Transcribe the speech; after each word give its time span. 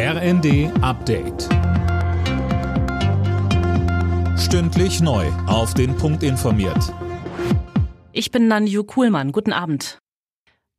RND 0.00 0.70
Update. 0.80 1.48
Stündlich 4.38 5.00
neu. 5.00 5.26
Auf 5.48 5.74
den 5.74 5.96
Punkt 5.96 6.22
informiert. 6.22 6.94
Ich 8.12 8.30
bin 8.30 8.46
Nanju 8.46 8.84
Kuhlmann. 8.84 9.32
Guten 9.32 9.52
Abend. 9.52 9.98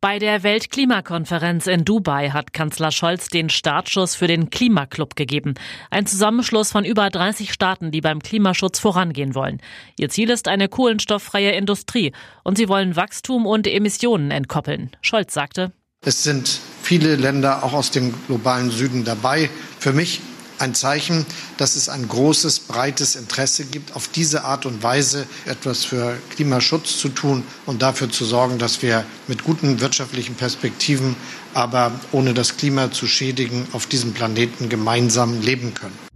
Bei 0.00 0.18
der 0.18 0.42
Weltklimakonferenz 0.42 1.68
in 1.68 1.84
Dubai 1.84 2.30
hat 2.30 2.52
Kanzler 2.52 2.90
Scholz 2.90 3.28
den 3.28 3.50
Startschuss 3.50 4.16
für 4.16 4.26
den 4.26 4.50
Klimaclub 4.50 5.14
gegeben. 5.14 5.54
Ein 5.90 6.06
Zusammenschluss 6.06 6.72
von 6.72 6.84
über 6.84 7.08
30 7.08 7.52
Staaten, 7.52 7.92
die 7.92 8.00
beim 8.00 8.18
Klimaschutz 8.18 8.80
vorangehen 8.80 9.36
wollen. 9.36 9.62
Ihr 9.96 10.08
Ziel 10.08 10.28
ist 10.28 10.48
eine 10.48 10.68
kohlenstofffreie 10.68 11.52
Industrie 11.52 12.10
und 12.42 12.58
sie 12.58 12.68
wollen 12.68 12.96
Wachstum 12.96 13.46
und 13.46 13.68
Emissionen 13.68 14.32
entkoppeln. 14.32 14.90
Scholz 15.02 15.32
sagte, 15.32 15.70
es 16.04 16.24
sind 16.24 16.60
viele 16.84 17.16
Länder 17.16 17.64
auch 17.64 17.72
aus 17.72 17.90
dem 17.90 18.14
globalen 18.26 18.70
Süden 18.70 19.04
dabei. 19.04 19.48
Für 19.78 19.92
mich 19.92 20.20
ein 20.58 20.74
Zeichen, 20.74 21.26
dass 21.56 21.76
es 21.76 21.88
ein 21.88 22.06
großes, 22.08 22.60
breites 22.60 23.16
Interesse 23.16 23.64
gibt, 23.64 23.96
auf 23.96 24.08
diese 24.08 24.44
Art 24.44 24.66
und 24.66 24.82
Weise 24.82 25.26
etwas 25.46 25.84
für 25.84 26.16
Klimaschutz 26.30 26.98
zu 26.98 27.08
tun 27.08 27.42
und 27.66 27.82
dafür 27.82 28.10
zu 28.10 28.24
sorgen, 28.24 28.58
dass 28.58 28.82
wir 28.82 29.04
mit 29.26 29.44
guten 29.44 29.80
wirtschaftlichen 29.80 30.34
Perspektiven, 30.34 31.16
aber 31.54 31.92
ohne 32.12 32.34
das 32.34 32.56
Klima 32.56 32.92
zu 32.92 33.06
schädigen, 33.06 33.66
auf 33.72 33.86
diesem 33.86 34.12
Planeten 34.12 34.68
gemeinsam 34.68 35.40
leben 35.40 35.74
können. 35.74 36.13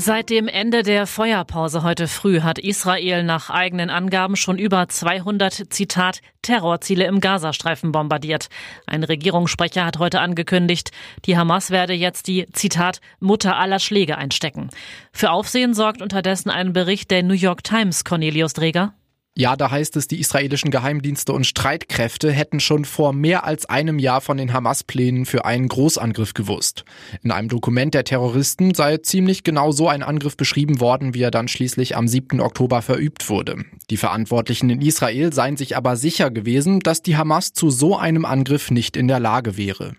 Seit 0.00 0.30
dem 0.30 0.46
Ende 0.46 0.84
der 0.84 1.08
Feuerpause 1.08 1.82
heute 1.82 2.06
früh 2.06 2.42
hat 2.42 2.60
Israel 2.60 3.24
nach 3.24 3.50
eigenen 3.50 3.90
Angaben 3.90 4.36
schon 4.36 4.56
über 4.56 4.88
200 4.88 5.72
Zitat 5.72 6.20
Terrorziele 6.40 7.04
im 7.04 7.18
Gazastreifen 7.18 7.90
bombardiert. 7.90 8.48
Ein 8.86 9.02
Regierungssprecher 9.02 9.84
hat 9.84 9.98
heute 9.98 10.20
angekündigt, 10.20 10.92
die 11.24 11.36
Hamas 11.36 11.72
werde 11.72 11.94
jetzt 11.94 12.28
die 12.28 12.46
Zitat 12.52 13.00
Mutter 13.18 13.56
aller 13.56 13.80
Schläge 13.80 14.16
einstecken. 14.16 14.70
Für 15.12 15.32
Aufsehen 15.32 15.74
sorgt 15.74 16.00
unterdessen 16.00 16.50
ein 16.50 16.72
Bericht 16.72 17.10
der 17.10 17.24
New 17.24 17.34
York 17.34 17.64
Times 17.64 18.04
Cornelius 18.04 18.52
Dreger. 18.52 18.94
Ja, 19.40 19.54
da 19.54 19.70
heißt 19.70 19.94
es, 19.94 20.08
die 20.08 20.18
israelischen 20.18 20.72
Geheimdienste 20.72 21.32
und 21.32 21.46
Streitkräfte 21.46 22.32
hätten 22.32 22.58
schon 22.58 22.84
vor 22.84 23.12
mehr 23.12 23.44
als 23.44 23.66
einem 23.66 24.00
Jahr 24.00 24.20
von 24.20 24.36
den 24.36 24.52
Hamas-Plänen 24.52 25.26
für 25.26 25.44
einen 25.44 25.68
Großangriff 25.68 26.34
gewusst. 26.34 26.84
In 27.22 27.30
einem 27.30 27.48
Dokument 27.48 27.94
der 27.94 28.02
Terroristen 28.02 28.74
sei 28.74 28.96
ziemlich 28.96 29.44
genau 29.44 29.70
so 29.70 29.88
ein 29.88 30.02
Angriff 30.02 30.36
beschrieben 30.36 30.80
worden, 30.80 31.14
wie 31.14 31.22
er 31.22 31.30
dann 31.30 31.46
schließlich 31.46 31.96
am 31.96 32.08
7. 32.08 32.40
Oktober 32.40 32.82
verübt 32.82 33.30
wurde. 33.30 33.64
Die 33.90 33.96
Verantwortlichen 33.96 34.70
in 34.70 34.82
Israel 34.82 35.32
seien 35.32 35.56
sich 35.56 35.76
aber 35.76 35.94
sicher 35.94 36.32
gewesen, 36.32 36.80
dass 36.80 37.02
die 37.02 37.16
Hamas 37.16 37.52
zu 37.52 37.70
so 37.70 37.96
einem 37.96 38.24
Angriff 38.24 38.72
nicht 38.72 38.96
in 38.96 39.06
der 39.06 39.20
Lage 39.20 39.56
wäre. 39.56 39.94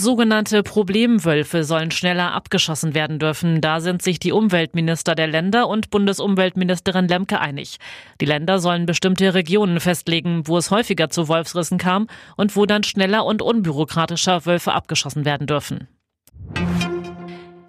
Sogenannte 0.00 0.62
Problemwölfe 0.62 1.62
sollen 1.62 1.90
schneller 1.90 2.32
abgeschossen 2.32 2.94
werden 2.94 3.18
dürfen. 3.18 3.60
Da 3.60 3.80
sind 3.80 4.00
sich 4.00 4.18
die 4.18 4.32
Umweltminister 4.32 5.14
der 5.14 5.26
Länder 5.26 5.68
und 5.68 5.90
Bundesumweltministerin 5.90 7.06
Lemke 7.06 7.38
einig. 7.38 7.76
Die 8.18 8.24
Länder 8.24 8.60
sollen 8.60 8.86
bestimmte 8.86 9.34
Regionen 9.34 9.78
festlegen, 9.78 10.48
wo 10.48 10.56
es 10.56 10.70
häufiger 10.70 11.10
zu 11.10 11.28
Wolfsrissen 11.28 11.76
kam 11.76 12.06
und 12.38 12.56
wo 12.56 12.64
dann 12.64 12.82
schneller 12.82 13.26
und 13.26 13.42
unbürokratischer 13.42 14.46
Wölfe 14.46 14.72
abgeschossen 14.72 15.26
werden 15.26 15.46
dürfen. 15.46 15.86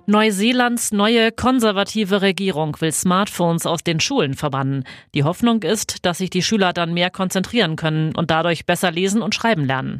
Neuseelands 0.05 0.93
neue 0.93 1.33
konservative 1.33 2.21
Regierung 2.21 2.77
will 2.79 2.93
Smartphones 2.93 3.65
aus 3.65 3.83
den 3.83 3.99
Schulen 3.99 4.35
verbannen. 4.35 4.85
Die 5.13 5.25
Hoffnung 5.25 5.63
ist, 5.63 6.05
dass 6.05 6.19
sich 6.19 6.29
die 6.29 6.43
Schüler 6.43 6.71
dann 6.71 6.93
mehr 6.93 7.09
konzentrieren 7.09 7.75
können 7.75 8.15
und 8.15 8.31
dadurch 8.31 8.65
besser 8.65 8.89
lesen 8.89 9.21
und 9.21 9.35
schreiben 9.35 9.65
lernen. 9.65 9.99